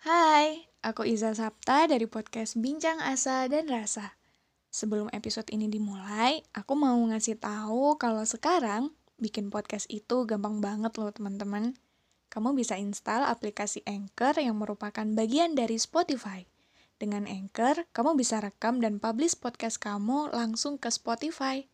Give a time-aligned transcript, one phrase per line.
[0.00, 4.16] Hai, aku Iza Sapta dari podcast Bincang Asa dan Rasa.
[4.72, 10.96] Sebelum episode ini dimulai, aku mau ngasih tahu kalau sekarang bikin podcast itu gampang banget
[10.96, 11.76] loh teman-teman.
[12.32, 16.48] Kamu bisa install aplikasi Anchor yang merupakan bagian dari Spotify.
[16.96, 21.68] Dengan Anchor, kamu bisa rekam dan publish podcast kamu langsung ke Spotify.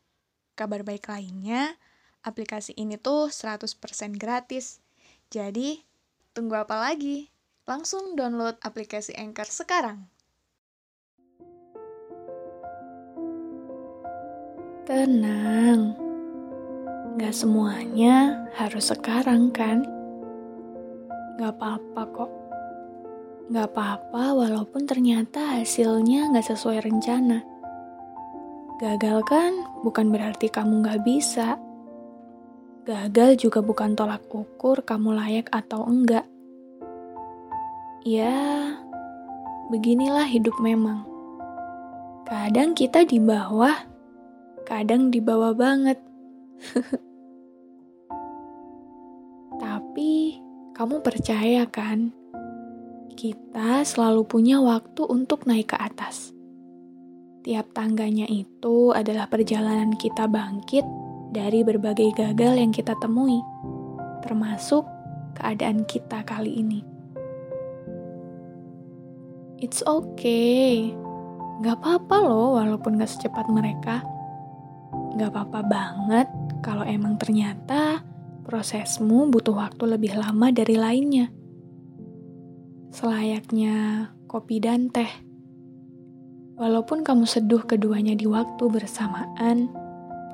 [0.59, 1.79] Kabar baik lainnya,
[2.27, 3.71] aplikasi ini tuh 100%
[4.19, 4.83] gratis.
[5.31, 5.87] Jadi,
[6.35, 7.36] tunggu apa lagi?
[7.67, 10.07] Langsung download aplikasi Anchor sekarang.
[14.87, 15.99] Tenang,
[17.19, 19.83] gak semuanya harus sekarang kan?
[21.43, 22.31] Gak apa-apa kok.
[23.51, 27.43] Gak apa-apa walaupun ternyata hasilnya gak sesuai rencana.
[28.79, 31.59] Gagal kan bukan berarti kamu gak bisa.
[32.87, 36.31] Gagal juga bukan tolak ukur kamu layak atau enggak.
[38.07, 38.71] Ya,
[39.67, 41.03] beginilah hidup memang.
[42.23, 43.75] Kadang kita di bawah,
[44.63, 45.99] kadang di bawah banget.
[49.59, 50.39] Tapi
[50.79, 52.15] kamu percaya kan?
[53.19, 56.31] Kita selalu punya waktu untuk naik ke atas.
[57.43, 60.87] Tiap tangganya itu adalah perjalanan kita bangkit
[61.35, 63.43] dari berbagai gagal yang kita temui,
[64.23, 64.87] termasuk
[65.35, 66.95] keadaan kita kali ini.
[69.57, 70.93] It's okay.
[71.65, 74.05] Gak apa-apa loh walaupun gak secepat mereka.
[75.17, 76.29] Gak apa-apa banget
[76.61, 78.05] kalau emang ternyata
[78.45, 81.33] prosesmu butuh waktu lebih lama dari lainnya.
[82.93, 85.09] Selayaknya kopi dan teh.
[86.61, 89.73] Walaupun kamu seduh keduanya di waktu bersamaan,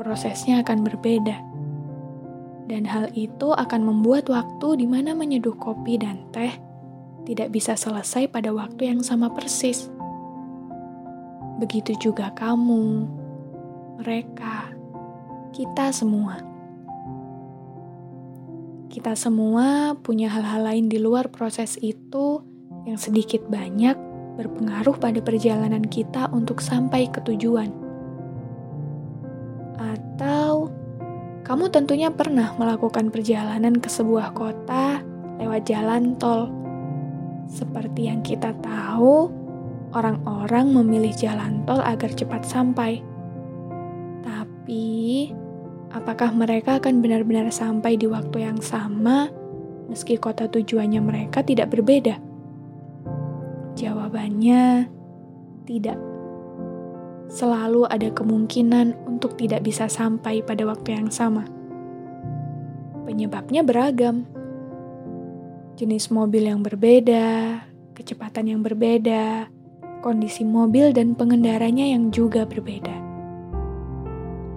[0.02, 1.38] prosesnya akan berbeda.
[2.66, 6.71] Dan hal itu akan membuat waktu di mana menyeduh kopi dan teh
[7.22, 9.86] tidak bisa selesai pada waktu yang sama persis.
[11.62, 13.06] Begitu juga kamu,
[14.02, 14.74] mereka,
[15.54, 16.42] kita semua.
[18.90, 22.44] Kita semua punya hal-hal lain di luar proses itu
[22.84, 23.94] yang sedikit banyak
[24.36, 27.70] berpengaruh pada perjalanan kita untuk sampai ke tujuan.
[29.78, 30.68] Atau
[31.46, 35.00] kamu tentunya pernah melakukan perjalanan ke sebuah kota
[35.40, 36.61] lewat jalan tol
[37.52, 39.28] seperti yang kita tahu,
[39.92, 43.04] orang-orang memilih jalan tol agar cepat sampai.
[44.24, 45.28] Tapi,
[45.92, 49.28] apakah mereka akan benar-benar sampai di waktu yang sama
[49.92, 52.16] meski kota tujuannya mereka tidak berbeda?
[53.76, 54.88] Jawabannya
[55.68, 56.00] tidak.
[57.28, 61.44] Selalu ada kemungkinan untuk tidak bisa sampai pada waktu yang sama.
[63.04, 64.24] Penyebabnya beragam
[65.76, 67.60] jenis mobil yang berbeda,
[67.96, 69.48] kecepatan yang berbeda,
[70.04, 72.92] kondisi mobil dan pengendaranya yang juga berbeda.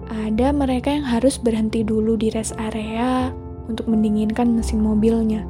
[0.06, 3.30] Ada mereka yang harus berhenti dulu di rest area
[3.70, 5.46] untuk mendinginkan mesin mobilnya.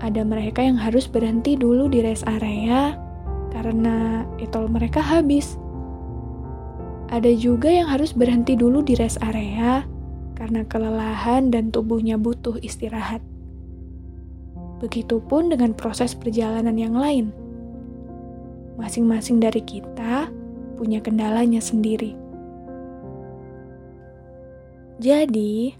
[0.00, 2.94] Ada mereka yang harus berhenti dulu di rest area
[3.50, 5.58] karena etol mereka habis.
[7.10, 9.86] Ada juga yang harus berhenti dulu di rest area
[10.34, 13.22] karena kelelahan dan tubuhnya butuh istirahat.
[14.82, 17.32] Begitupun dengan proses perjalanan yang lain.
[18.76, 20.28] Masing-masing dari kita
[20.76, 22.12] punya kendalanya sendiri.
[25.00, 25.76] Jadi,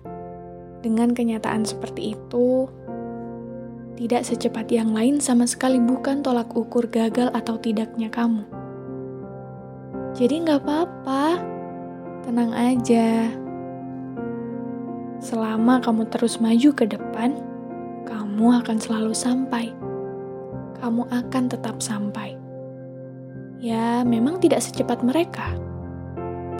[0.80, 2.68] dengan kenyataan seperti itu,
[3.96, 8.44] tidak secepat yang lain sama sekali bukan tolak ukur gagal atau tidaknya kamu.
[10.12, 11.40] Jadi nggak apa-apa,
[12.24, 13.32] tenang aja.
[15.20, 17.40] Selama kamu terus maju ke depan,
[18.36, 19.72] kamu akan selalu sampai.
[20.76, 22.36] Kamu akan tetap sampai.
[23.64, 25.56] Ya, memang tidak secepat mereka,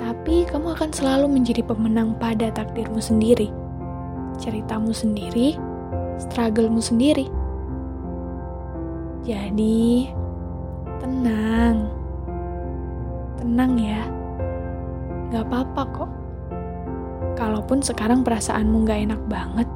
[0.00, 3.52] tapi kamu akan selalu menjadi pemenang pada takdirmu sendiri,
[4.40, 5.60] ceritamu sendiri,
[6.16, 7.28] strugglemu sendiri.
[9.28, 10.08] Jadi,
[10.96, 11.92] tenang,
[13.36, 14.00] tenang ya,
[15.28, 16.10] gak apa-apa kok.
[17.36, 19.68] Kalaupun sekarang perasaanmu gak enak banget,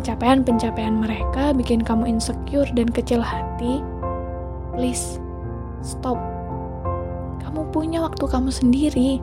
[0.00, 3.84] pencapaian-pencapaian mereka bikin kamu insecure dan kecil hati,
[4.72, 5.20] please
[5.84, 6.16] stop.
[7.44, 9.20] Kamu punya waktu kamu sendiri.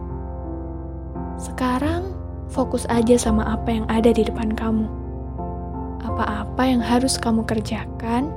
[1.42, 2.14] Sekarang
[2.54, 4.86] fokus aja sama apa yang ada di depan kamu.
[6.06, 8.30] Apa-apa yang harus kamu kerjakan,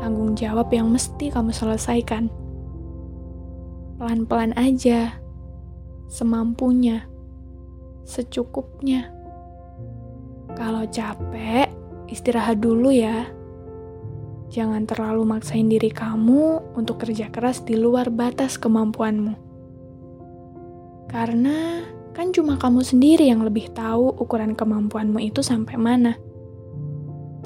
[0.00, 2.32] tanggung jawab yang mesti kamu selesaikan.
[4.00, 5.12] Pelan-pelan aja,
[6.08, 7.04] semampunya,
[8.08, 9.12] secukupnya.
[10.56, 11.65] Kalau capek,
[12.10, 13.28] istirahat dulu ya.
[14.50, 19.34] Jangan terlalu maksain diri kamu untuk kerja keras di luar batas kemampuanmu.
[21.10, 21.82] Karena
[22.14, 26.14] kan cuma kamu sendiri yang lebih tahu ukuran kemampuanmu itu sampai mana.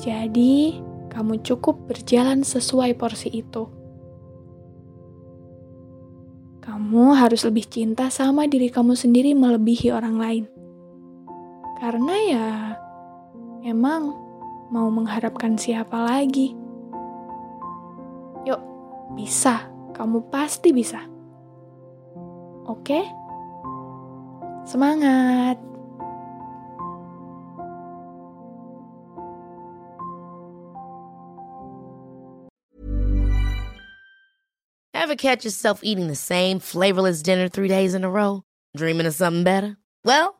[0.00, 0.80] Jadi,
[1.12, 3.68] kamu cukup berjalan sesuai porsi itu.
[6.60, 10.44] Kamu harus lebih cinta sama diri kamu sendiri melebihi orang lain.
[11.80, 12.46] Karena ya,
[13.60, 14.16] Emang
[14.70, 16.54] mau mengharapkan siapa lagi?
[18.46, 18.60] Yuk,
[19.18, 19.66] bisa.
[19.92, 21.04] Kamu pasti bisa.
[22.64, 23.02] Oke?
[24.64, 25.58] Semangat!
[34.94, 38.44] Ever catch yourself eating the same flavorless dinner three days in a row?
[38.76, 39.76] Dreaming of something better?
[40.04, 40.39] Well,